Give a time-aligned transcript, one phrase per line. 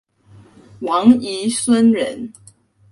[0.79, 2.33] 王沂孙人。